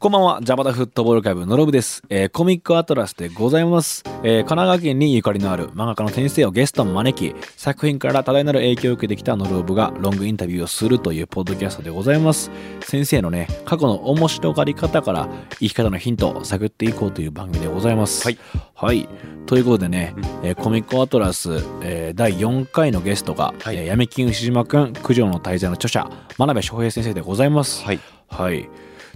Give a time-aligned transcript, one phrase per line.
[0.00, 2.02] こんばんは、ジャパダフットボールクラブのロブです。
[2.08, 4.02] えーコミックアトラスでございます。
[4.06, 12.50] えー神奈川県にゆかりのある漫画家の先生をゲストに招き、作品から多大なる影響を受けてきたノロブがロングインタビューをするというポッドキャストでございます。
[12.80, 15.28] 先生のね、過去の面白がり方から
[15.58, 18.24] 生き方のヒントを探っていこうという番組でございます。
[18.24, 18.38] はい。
[18.74, 19.06] はい。
[19.44, 27.84] ということでね、えーコミックアトラス、えー第4回のゲストが、はいえー闇金牛島くん、九条の大罪の著者、真鍋翔平先生でございます。
[27.84, 28.66] はいはい。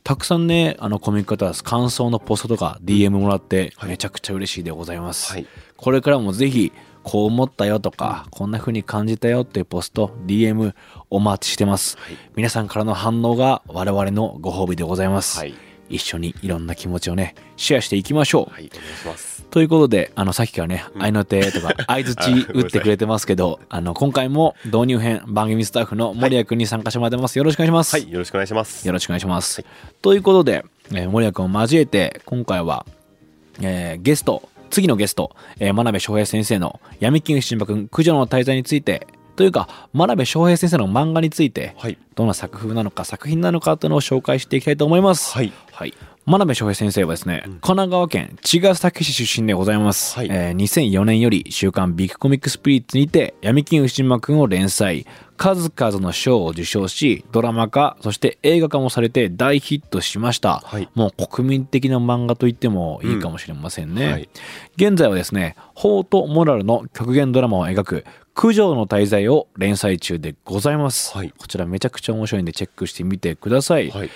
[0.04, 5.32] たくさんね、あのコミックアトラス感想のポストとか DM もらってはいめちゃくちゃ嬉しいでございます。
[5.32, 5.46] はい
[5.78, 6.72] これからもぜひ
[7.02, 10.74] こう思ったよとか、こんな風に感じたよっていうポスト、DM
[11.08, 11.96] お待ちしてます。
[11.98, 15.38] はい皆さんからの反応が我々のご褒美でございます。
[15.38, 15.54] はい
[15.88, 18.52] 一緒にいろんな気持ちをね、シェアしていきましょう。
[18.52, 27.38] はいお願いしますということで、あの、さっきからね、うん愛の手とか、 相づち打ってくれてますけど、あの、今回も導入編、番組スタッフの森谷君に参加してもらってます。
[27.38, 27.94] よろしくお願いします。
[27.94, 29.60] はいよろしくお願いしますよろしくお願いします。
[29.60, 32.84] はいということで、えー森谷君を交えて、今回は、
[33.60, 39.06] えーゲスト、次のゲスト、えー真鍋翔平先生の闇金牛島君、九条の滞在について、
[39.36, 45.32] というか、真鍋翔平先生の漫画について、はいどんな作風なのか、作品なのかというのを紹介していきたいと思います。
[45.34, 45.94] はいはい。
[46.26, 50.16] 真鍋翔平先生はですね、神奈川県茅ヶ崎市出身でございます。
[50.16, 60.62] はいえー2004年より週刊ビッグコミックスピリッツにて闇金牛島くんを連載、数々の賞を受賞し、ドラマ化、そして映画化もされて大ヒットしました。
[60.64, 64.06] はいもう国民的な漫画と言ってもいいかもしれませんね。
[64.06, 64.28] うんはい
[64.76, 71.16] 現在はですね、法とモラルの極限ドラマを描く、九条の滞在を連載中でございます。
[71.16, 71.32] はい。
[71.38, 73.90] こちらめちゃくちゃ面白いんでチェックしてみてください。
[73.90, 74.10] はい。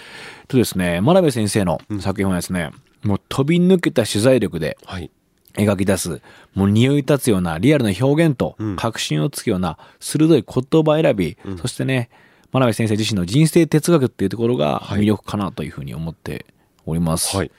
[0.49, 2.71] とですね、真鍋先生の作品はですね、
[3.03, 5.11] もう飛び抜けた取材力ではい。
[5.55, 6.21] 描き出す、
[6.55, 8.77] もう匂い立つようなリアルな表現とうん。
[8.77, 12.11] 確信をつくような鋭い言葉選び、そしてね、
[12.51, 15.01] 真鍋先生自身の人生哲学っていうところがはい。
[15.03, 16.45] 魅力かなというふうに思って
[16.87, 17.37] おります。
[17.37, 17.51] はい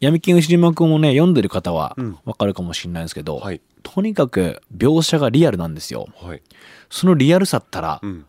[0.00, 2.18] 闇金牛島君をね、読んでる方はうん。
[2.24, 3.60] わかるかもしれないですけど、はい。
[3.82, 6.08] とにかく描写がリアルなんですよ。
[6.16, 6.42] はい。
[6.90, 8.26] そのリアルさったらうん。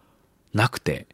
[0.53, 1.07] なくて、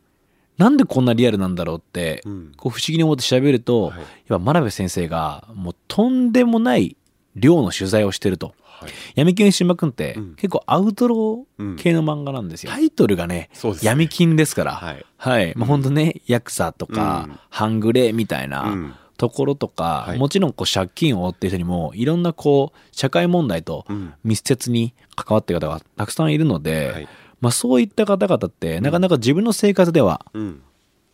[0.58, 2.52] なんでこんなリアルなんだろうって、うん。
[2.56, 4.00] こう不思議に思って調べると、はい。
[4.00, 6.96] やっぱ真鍋先生がもうとんでもない
[7.36, 8.54] 量の取材をしてると。
[8.62, 8.92] はい。
[9.16, 10.36] 闇金牛島くんって、うん。
[10.36, 12.72] 結構アウトロー系の漫画なんですよ。
[12.72, 13.76] タイトルがね、ね。
[13.82, 14.74] 闇金ですから。
[14.74, 15.06] はい。
[15.18, 15.54] はい。
[15.56, 17.40] まあ、ほんとね、ヤクザとか、うん。
[17.50, 20.20] 半グレみたいなうんところとか、はい。
[20.20, 24.14] もちろんこう借金を負っている人にも、いろんなこう、社会問題とうん。
[24.26, 27.08] 密接に関わっている方がたくさんいるので、はい。
[27.40, 30.62] まあそういった方々って、なかなか自分の生活ではうん。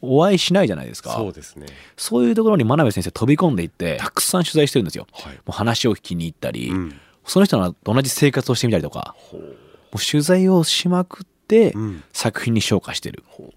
[0.02, 1.14] お会いしないじゃないですか。
[1.14, 1.68] そうですね。
[1.98, 5.06] そういうところに真鍋先生飛び込んでいって、たくさん取材してるんですよ。
[5.12, 5.34] はい。
[5.36, 7.00] もう話を聞きに行ったり、うん。
[7.26, 12.04] その人と同じ生活をしてみたりとか、もう取材をしまくってうん。
[12.14, 13.24] 作品に昇華してる。
[13.28, 13.54] ほ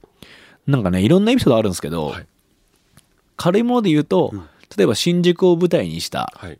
[0.66, 2.26] なんかね、いろんなエピソードあるんですけど、はい
[3.36, 4.48] 軽いもので言うと、うん。
[4.76, 6.58] 例えば新宿を舞台にしたはい。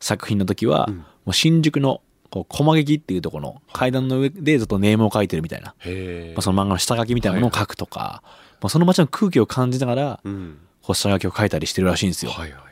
[0.00, 0.96] 作品の時は、うん。
[0.98, 2.00] もう新宿の
[2.30, 5.72] こう駒劇っていうところの階段の上でずっとネームを書いてるみたいな、ま
[6.38, 8.22] あ、その漫画の下書きみたいなものを書くとか、
[8.60, 10.58] まあ、その街の空気を感じながら、うん。
[10.82, 12.30] こう下書きを書いたりしてるらしいんですよ。
[12.30, 12.62] はいはい。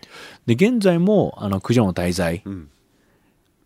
[0.47, 2.71] で、現在も、あの、九条の滞在、うん。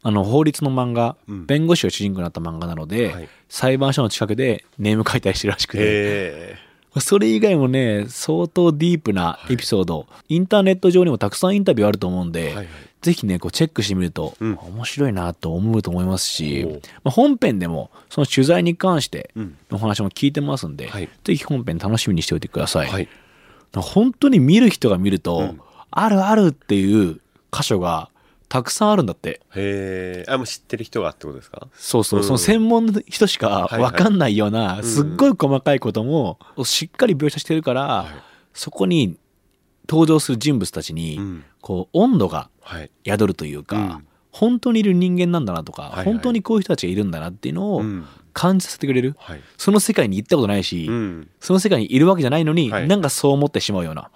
[0.02, 1.46] あの、法律の漫画、うん。
[1.46, 3.28] 弁護士が主人公になった漫画なので、はい。
[3.48, 6.56] 裁判所の近くでネーム書いたりしてるらしくて、
[6.98, 12.66] それ以外もね、相当ディープなエピソード、インターネット上にもたくさんインタビューあると思うんで、はいはい。
[13.00, 14.58] ぜひね、こうチェックしてみると、うん。
[14.60, 16.66] 面白いなと思うと思いますし、
[17.04, 19.56] まあ、本編でもその取材に関してうん。
[19.70, 21.08] のお話も聞いてますんで、はい。
[21.24, 22.88] ぜひ本編楽しみにしておいてください。
[22.88, 23.08] はい。
[23.76, 25.60] 本当に見る人が見ると、うん。
[25.92, 27.20] あるあるっていう
[27.52, 28.10] 箇所が
[28.50, 29.40] たくさんあるんだって。
[29.54, 31.68] へえあもう知ってる人がってことですか？
[31.72, 32.26] そうそう、うん。
[32.26, 38.06] その専門の人しかはいわかんないような、いすっごい細かいこともしっかり描写してるから、はい。
[38.52, 39.16] そこに
[39.88, 41.44] 登場する人物たちに、うん。
[41.60, 42.90] こう温度がはい。
[43.06, 44.06] 宿るというか、うん。
[44.32, 46.04] 本当にいる人間なんだなとか、はいはい。
[46.06, 48.04] 本当にこういう人たちがいるんだなっていうのをうん。
[48.32, 49.40] 感じさせてくれる、はい。
[49.56, 51.28] その世界に行ったことないし、うん。
[51.40, 52.86] その世界にいるわけじゃないのに、はい。
[52.86, 54.08] なんかそう思ってしまうような。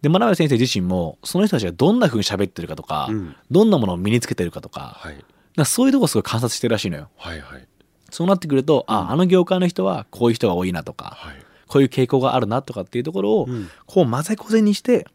[0.00, 3.36] はいで、真鍋先生自身も、その人たちがどんな風に喋ってるかとか、うん。
[3.50, 5.24] どんなものを身につけてるかとか、はい。
[5.56, 7.10] かそういうとこすごい観察してるらしいのよ。
[7.16, 7.68] はいはい。
[8.10, 11.36] そうなってくると、あ、あの業界の人はこういう人が多いなとか、はい。
[11.66, 13.68] こういう傾向があるなとかっていうところを、うん。
[13.86, 15.06] こう混ぜこぜにして、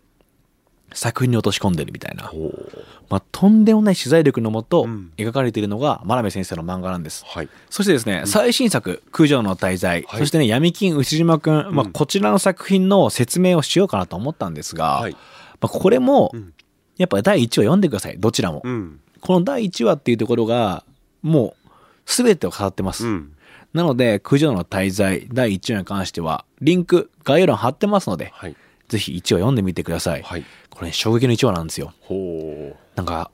[0.94, 2.85] 作品に落とし込んでるみたいな、ほう。
[3.10, 7.24] まあ、とんでもない取材力のもとうん描かれているのが真鍋先生の漫画なんです。
[7.26, 7.50] はい。
[7.70, 15.12] そしてですね、最新作、九条の大罪、はいそしてね、闇金牛島くん、まあ、うんこちらの作品の説明をしようかなと思ったんですが、はい。
[15.14, 15.20] ま
[15.64, 16.54] あ、これもうん、
[16.98, 18.62] やっぱ第1話読んでください、どちらも。
[18.64, 19.00] うん。
[19.22, 20.84] この第1話っていうところが、
[21.22, 21.72] もう、
[22.06, 23.08] すべてを語ってます。
[23.08, 23.32] うん。
[23.74, 28.56] なので、九条の大罪、第1話に関しては、リンク、概要欄貼ってますので、はい。
[28.88, 30.22] ぜひ1話読んでみてください。
[30.22, 30.46] はい。
[30.70, 31.94] これ、ね、衝撃の1話なんですよ。
[32.02, 32.85] ほう。
[32.96, 33.32] なんか、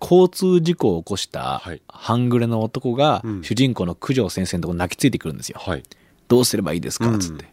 [0.00, 5.58] 交通事故を起こしたはい半グレの男がうん主人公の九条先生のところに泣きついてくるんですよ。
[5.60, 5.82] はい。
[6.28, 7.08] どうすればいいですか？
[7.08, 7.46] うんつって。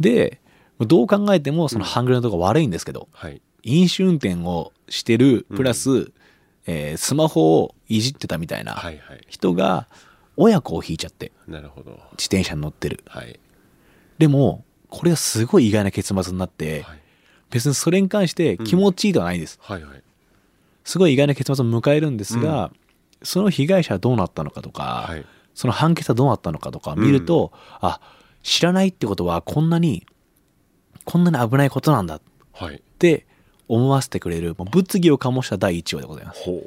[0.00, 0.40] で、
[0.80, 3.42] どう考えてもその半グレのとこ悪いんですけど、はい。
[3.62, 6.12] 飲酒運転をしてるプラス、
[6.66, 8.80] えースマホをいじってたみたいな。
[9.28, 9.86] 人が
[10.38, 11.90] 親子を引いちゃってなるほど。
[12.12, 13.02] 自転車に乗ってる。
[13.06, 13.38] はい。
[14.18, 16.98] でも、これがすごい意外な結末になって、はい。
[17.50, 19.58] 別にそれに関して気持ちいいではないです。
[19.60, 19.82] はい。
[19.84, 20.02] はい。
[20.86, 22.70] すごい意外な結末を迎えるんですが、
[23.22, 25.26] その被害者はどうなったのかとか、はい。
[25.54, 28.00] その判決はどうなったのかとか見ると、あ
[28.42, 30.06] 知らないってことはこんなに
[31.04, 32.20] こんなに危ないことなんだっ
[32.52, 32.82] はい。
[32.98, 33.26] て
[33.68, 36.62] 思わせてくれるもう物議を醸した第1話でございますほ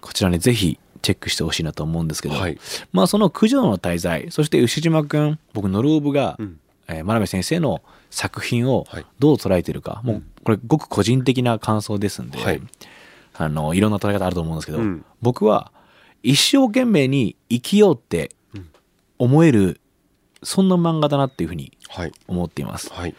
[0.00, 2.32] こちらねぜひチェックしてほしいなと思うんですけう。
[2.32, 2.58] ど、はい。
[2.92, 6.60] まあその九条の滞在そして牛島くん僕ノルオブが、うん。
[6.88, 12.60] えー真鍋先生の作品をはいどう捉えてるか、もうこれごく個人的な感想ですんで、はい
[13.42, 15.72] あのいろんな捉え方あると思うんですけど、うん僕は
[16.22, 18.30] 一生懸命に生きようって
[19.18, 19.80] 思える、
[20.42, 22.12] そんな漫画だなっていうふうにはい。
[22.28, 22.92] 思っています。
[22.92, 23.14] はい。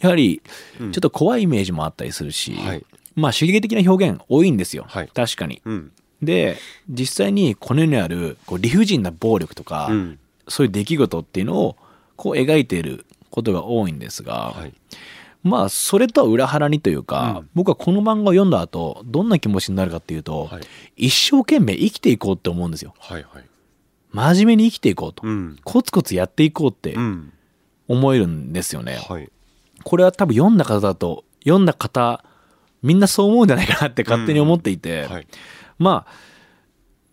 [0.00, 0.40] やはり
[0.78, 5.60] ちうんょっと怖いイメージもあったりするし、はいまあ刺激的な表現多いんですよ、はい確かに。
[5.64, 5.92] うん。
[6.22, 6.56] で
[6.88, 10.18] 実際にこの世にあるこう理不尽な暴力とか、うん。
[10.48, 11.76] そういう出来事っていうのを
[12.16, 14.72] こう描いていることが多いんですが、はい。
[15.42, 20.62] まあそれとは裏腹にというか、うん僕はこの漫画を読んだ後どんな気持ちになるかっていうと、はい。
[21.06, 23.22] 一生懸命生きていこうって思うんですよはい。
[23.22, 23.44] はい。
[24.12, 25.56] 真面目に生きていこうと、うん。
[25.64, 27.32] コツコツやっていこうってうん。
[27.88, 29.30] 思えるんですよね、はい。
[29.82, 32.24] これは多分読んだ方だと読んだ方
[32.82, 35.26] みんなそう思うんじゃないかなって勝手に思っていて、はい。
[35.78, 36.12] まあ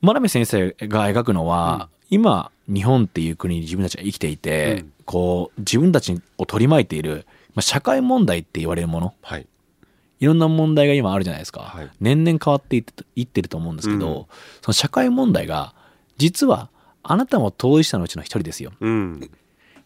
[0.02, 9.48] 真鍋先生が描くのは、今日本っていう国に自分たちが生きていて、うんこう自分たちを取り巻いている、まあ、社会問題って言われるものはい。
[10.20, 14.26] いろんな問題が今あるじゃないですか、はい年々変わっていっていってると思うんですけど、うん
[14.62, 15.74] その社会問題が
[16.18, 16.70] 実は
[17.04, 19.20] あなたも当事者のうちの一人ですようん。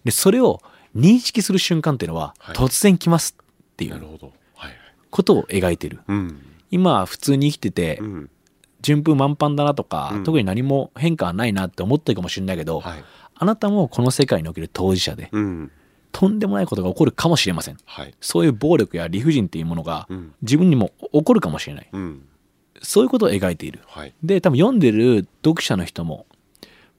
[0.03, 0.61] でそれを
[0.95, 4.19] 認識する瞬間っていうのははい突然来ますっていう。
[5.11, 6.39] ことを描いてるうん。
[6.69, 8.29] 今普通に生きててうん。
[8.81, 13.03] 順風満帆だなとか、うん特に何も変化はないなって思ってるかもしれないけど、はい。
[13.35, 15.71] あなたもこの世界における当事者で、うん。
[16.11, 18.13] とんでもないことが起こるかもしれませんはい。
[18.19, 20.33] そういう暴力や理不尽っていうものがうん。
[20.41, 22.21] 自分にも起こるかもしれないうん。
[22.81, 24.13] そういうことを描いているはい。
[24.23, 26.25] で多分読んでる読者の人も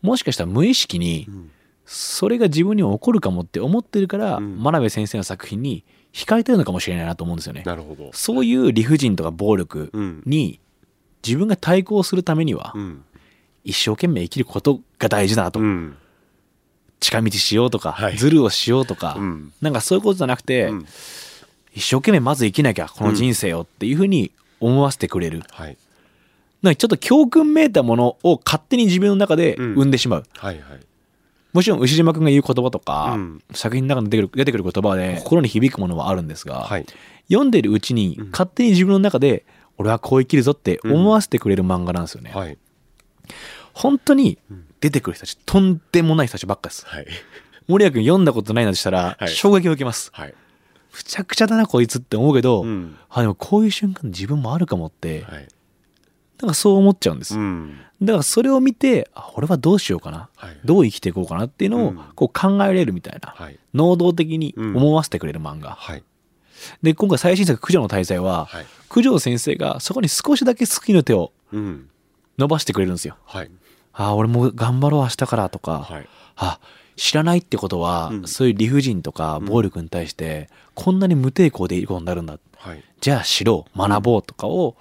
[0.03, 1.51] もしかしたら無意識にうん。
[1.87, 8.11] それが自分にも起こるかもって思ってるから、うん真鍋先生の作品に惹かれてるのかもしれないなと思うんですよねなるほど。
[8.13, 10.23] そういう理不尽とか暴力うん。
[10.25, 10.61] に
[11.27, 13.05] 自分が対抗するためにはうん。
[13.65, 15.97] 一生懸命生きることが大事だなと、うん。
[17.01, 19.53] 近道しようとか、はいズルをしようとか、うん。
[19.61, 20.87] なんかそういうことじゃなくて、うん
[21.73, 25.77] 一生懸命まず生きなきゃこの人生をっていうふうに思わせてくれる、はい。
[26.63, 30.61] なんかちょっと教訓めいたものを勝手に自分の中で生んでしまう、はい。
[30.61, 30.81] はい。
[31.53, 36.87] もちろん牛島君が言う言葉とか、うん作品の中に出てくる出てくる言葉で心に響くものはあるんですが、はい。
[37.29, 39.45] 読んでるうちにうん勝手に自分の中で
[39.79, 42.59] 俺はこう生きるぞって思わせてくれる漫画なんですよね、はい。
[43.73, 47.07] 本当にうん出てくる人たちとんでもない人たちばっかですはい。
[47.69, 50.35] 森谷君読んだことないなとしたらはい衝撃を受けます、はい。
[50.93, 52.97] むちゃくちゃだなこいつって思うけど、うん。
[53.09, 55.49] あでもこういう瞬間自分もあるかもって、はい。
[56.41, 57.79] なんかそう思っちゃうんです、うん。
[58.03, 60.31] だからそれを見てあ俺はどうしようかな？
[60.35, 60.59] はい。
[60.65, 63.59] どう生きていこうかなっていうのをうんこう考えれるみたいな、はい。
[63.75, 66.03] 能動的に思わせてくれる漫画、はい。
[66.83, 68.67] で今回最新作「九条の大罪は」はい。
[68.89, 71.89] 九条先生がそこに少しだけ救いの手をうん。
[72.39, 73.51] 伸ばしてくれるんですよはい。
[73.93, 76.09] ああ俺も頑張ろう明日からとか、はい。
[76.37, 76.59] あ
[76.97, 82.85] 知らないってことは、うんそういう理不尽とか暴力に対してこんなに無抵抗でいいことになるんだはい。
[83.01, 84.77] じゃあ知ろう学ぼうとかを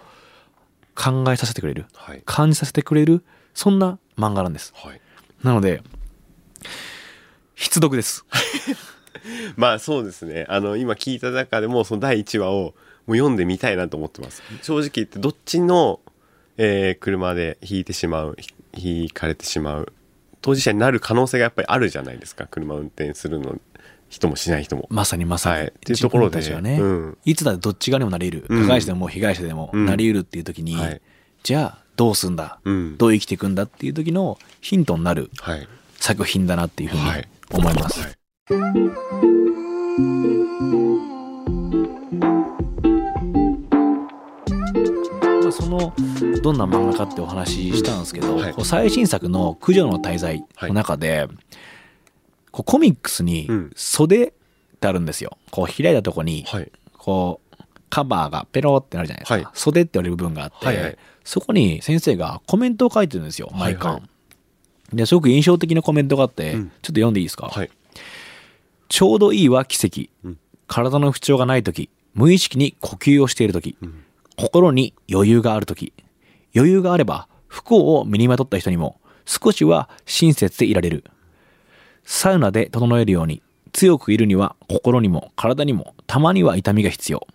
[0.96, 2.22] 考えさせてくれるはい。
[2.25, 3.24] 感じさせてくれる
[3.54, 5.01] そんな漫画なんですはい。
[5.44, 5.82] なので
[7.56, 8.25] 必読です
[9.58, 10.46] まあそうですね。
[10.50, 12.74] あの、今聞いた中でも、その第1話を
[13.06, 14.42] もう読んでみたいなと思ってます。
[14.62, 16.00] 正直言って、どっちの、
[16.62, 18.36] えー車で引いてしまう、
[18.74, 19.94] ひ引かれてしまう、
[20.42, 22.48] 当事者になる可能性がやっぱりあるじゃないですか。
[22.48, 23.58] 車運転するの
[24.10, 24.86] 人もしない人も。
[24.92, 25.56] まさにまさに。
[25.60, 28.56] はいっていうところではね、うんいつだってどっち側にもなり得る。
[28.56, 31.01] うん加害者でも被害者でもうんなり得るっていう時に、はい
[31.44, 35.68] じゃあどうすんだ、うんどう生きていくんだっていう時のヒントになるはい。
[35.96, 38.01] 作品だなっていうふうにはい思います。
[38.01, 38.20] はい
[45.50, 45.94] まあ、その
[46.41, 48.53] どんな漫画かってお話ししたんですけど、はい。
[48.63, 51.27] 最新作の「駆除の滞在」の中で、
[52.51, 53.72] こうコミックスにうん。
[53.75, 54.32] 袖っ
[54.79, 55.38] てあるんですよ。
[55.51, 56.72] こう開いたとこにはい。
[56.98, 57.56] こう
[57.89, 59.48] カバーがペロってなるじゃないですか、はい。
[59.53, 60.98] 袖って言われる部分があって、はいはい。
[61.24, 64.01] そこに先生がコメントを書いてるんですよ毎巻、はい。
[64.01, 64.08] は
[64.94, 66.68] ですごく印象的なコメントがあって、うん。
[66.68, 67.70] ちょっと読んでいいですか、はい。
[68.89, 70.38] ちょうどいいは奇跡、うん。
[70.68, 74.03] 体の不調がない時無意識に呼吸をしている時、ん
[74.39, 75.91] 心に余裕がある時
[76.55, 81.03] 余裕があれば不幸を身にまとった人にも少しは親切でいられる。
[82.05, 83.43] サウナで整えるように
[83.74, 87.27] 強くいるには心にも体にもたまには痛みが必要。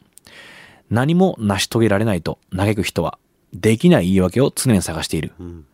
[0.88, 3.18] 何も成し遂げられないと嘆く人は
[3.52, 5.32] できない言い訳を常に探している。
[5.38, 5.66] うん。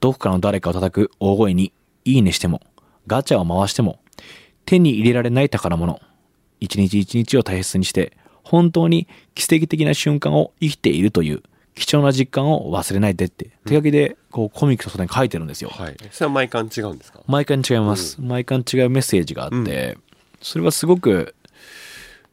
[0.00, 1.74] どこかの誰かを叩く大声に
[2.06, 2.62] いいねしても
[3.06, 4.00] ガチャを回しても
[4.64, 6.00] 手に入れられない宝物。
[6.60, 8.16] 一日一日を大切にして
[8.50, 11.42] 本当に奇跡的な瞬間を生きているという
[11.74, 13.50] 貴重な実感を忘れないでって。
[13.66, 15.96] 手書きでこうコミックの外に書いてるんですよ、はい。
[16.10, 17.20] それは毎巻違うんですか？
[17.26, 19.98] 毎回違います、毎回違うメッセージがあって、
[20.42, 21.34] それはすごく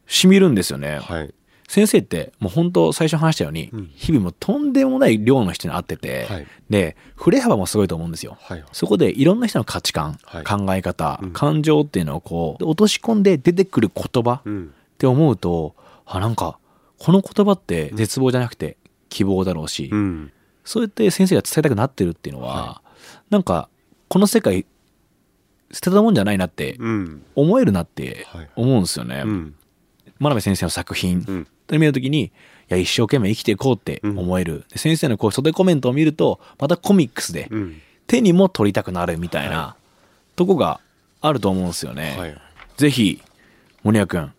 [0.06, 1.34] しみるんですよね、はい。
[1.68, 3.90] 先生ってもう本当最初話したように、うん。
[3.94, 6.46] 日々もうとんでもない量の人に会ってて、はい。
[6.70, 8.64] で振れ幅もすごいと思うんですよ、はい。
[8.72, 10.44] そこでいろんな人の価値観、はい。
[10.44, 11.32] 考え方、うん。
[11.32, 14.72] 感情っていうのをこう落とし込んで出てくる言葉っうん。
[14.98, 15.74] て思うと、
[16.06, 16.58] あなんか
[16.98, 18.76] この言葉って絶望じゃなくて
[19.08, 20.32] 希望だろうし、うん。
[20.64, 22.82] そうやって先生が伝えたくなってるっていうのは、
[23.30, 23.68] なんか
[24.08, 24.66] この世界
[25.72, 27.24] 捨てたもんじゃないなってうん。
[27.34, 29.22] 思えるなってはい思うんですよね。
[29.24, 29.54] うん。
[30.18, 31.42] 真鍋先生の作品うん。
[31.42, 32.30] って見るときにい
[32.68, 37.80] や一生懸命生きていこうって思える、で先生のこう袖コメントを見るとまたコミックスでうん。
[38.06, 39.76] 手にも取りたくなるみたいな
[40.36, 40.80] とこが
[41.20, 42.14] あると思うんですよね。
[42.16, 42.38] はい。
[42.76, 43.20] ぜひ
[43.82, 44.32] 森谷君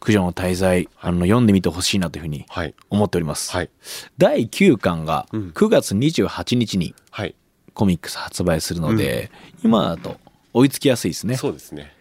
[0.00, 2.74] 九条の滞在、あの読んでみてほしいなというふうにはい。
[2.90, 3.50] 思っております。
[3.52, 3.70] はい。
[4.18, 7.34] 第9巻がうん9月28日にはい。
[7.74, 9.30] コミックス発売するので、
[9.62, 10.16] 今だと
[10.54, 11.36] 追いつきやすいですね。
[11.36, 11.92] そうですね。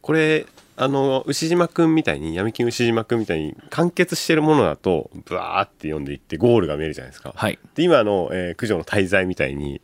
[0.00, 7.32] これ、あの、牛島くんみたいに、闇金牛島くんみたいに完結してるものだと、ブワーって読んでいってゴールが見えるじゃないですか。
[7.34, 7.58] はい。
[7.74, 9.80] で、今の、えー九条の滞在みたいに、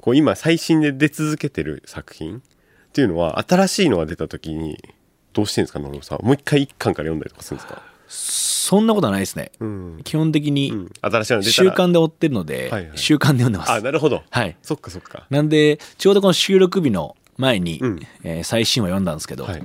[0.00, 2.40] こう今最新で出続けてる作品っ
[2.92, 4.78] ていうのは、新しいのが出た時に、
[5.36, 6.24] どうしてるんですか、野呂さん。
[6.24, 7.82] もう一回一巻から読んだりとかするんですか？
[8.08, 9.52] そんなことはないですね。
[9.60, 10.00] うん。
[10.04, 10.92] 基本的にうん。
[11.00, 11.74] 新しいの習ら。
[11.74, 13.72] 慣で追ってるので、はいはい習慣で読んでます。
[13.72, 14.22] あ、なるほど。
[14.30, 14.56] はい。
[14.62, 15.26] そっかそっか。
[15.30, 19.62] なんで、ちょうどこの収録日の前に、うんえー最新話読んだんですけど、はい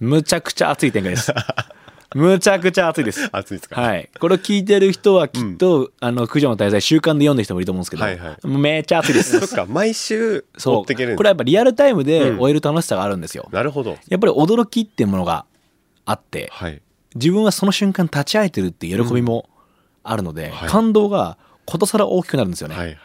[0.00, 1.32] むちゃくちゃ熱い展開です。
[2.14, 3.28] むちゃくちゃ熱いです。
[3.32, 3.80] 熱いですか？
[3.80, 4.08] はい。
[4.18, 9.38] これを聞いてる人はきっと、あの、九条の滞在習慣で読んでる人もいると思うんですけど、はいはいめっちゃ熱いです。
[9.44, 10.84] そっか、毎週そう。
[10.86, 13.48] これはやっぱリアルタイムでうん終える楽しさがあるんですよ。
[13.52, 13.98] なるほど。
[14.08, 15.44] やっぱり驚きっていうものが
[16.04, 16.80] あって、はい。
[17.16, 19.48] 自分はその瞬間立ち会えてるっていう喜びも
[20.02, 22.74] あるので、はい感動がことさら大きくなるんですよね。
[22.76, 22.96] はいはい。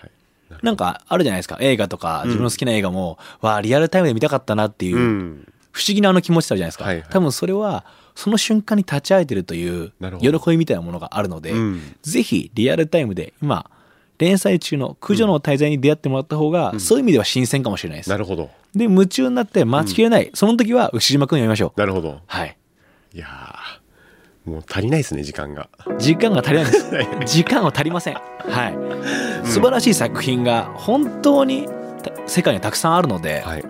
[0.64, 5.48] なんかあるじゃないですか映画とか自分の好きな映画も、わあリアルタイムで見たかったなっていう、うん。
[5.72, 7.86] 不思議なあの気持ちあるじゃないですか、はいはい多分それは
[8.16, 11.96] その瞬間に立ち会えてるという喜びみたいなものがあるので、うん。
[12.02, 13.70] ぜひリアルタイムで今
[14.20, 18.10] 連載中の駆除の滞在に出会ってもらった方が、そういう意味では新鮮かもしれないです。
[18.10, 18.50] なるほど。
[18.76, 21.80] で夢中になって待ちきれない、その時は牛島くん読みましょう。
[21.80, 22.20] なるほど。
[22.28, 22.58] はい。
[23.14, 25.70] いやーもう足りないですね、時間が。
[25.98, 26.92] 時間が足りないです。
[27.26, 28.16] 時間は足りません。
[28.16, 28.20] は
[29.44, 29.48] い。
[29.48, 31.68] 素晴らしい作品が本当に
[32.04, 33.64] た世界にたくさんあるので、はい。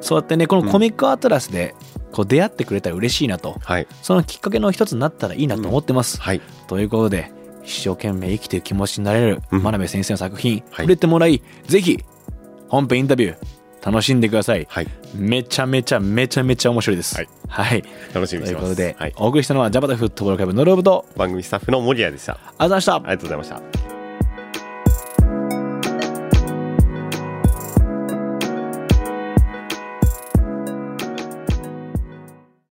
[0.00, 1.74] そうやってねこのコミックアトラスで
[2.16, 3.86] こう出会ってくれたら嬉しいなとはい。
[4.02, 6.40] そのきっかけの一つになったらいいなと思ってます、はい。
[6.66, 7.30] ということで
[7.62, 12.02] 一生懸命生きていく気持ちになれるうん真鍋先生の作品、はい触れてもらいぜひ
[12.68, 13.36] 本編インタビュー
[13.84, 14.88] 楽しんでください、はい。
[15.14, 18.54] めちゃめちゃめちゃめちゃ面白いですはい、はい、楽しみにしてます。
[18.54, 19.12] ということで、はい。
[19.18, 22.32] お送りしたのはジャパタフットボールクラブのロブと番組スタッフの森谷でした。
[22.32, 23.85] あありがとうございましたりがとうございました。